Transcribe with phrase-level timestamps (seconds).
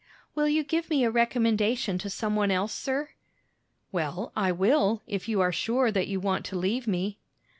[0.33, 3.11] "Will you give me a recommendation to some one else, sir?"
[3.91, 7.19] "Well, I will, if you are sure that you want to leave me."